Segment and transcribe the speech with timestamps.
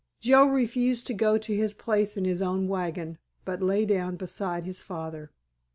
[0.19, 4.65] Joe refused to go to his place in his own wagon, but lay down beside
[4.65, 5.29] his father.